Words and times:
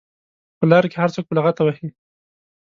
په 0.57 0.63
لار 0.71 0.85
کې 0.91 0.97
هر 1.01 1.09
څوک 1.15 1.25
په 1.27 1.33
لغته 1.37 1.61
وهي. 1.63 1.87